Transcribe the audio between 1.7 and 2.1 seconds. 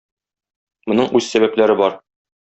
бар.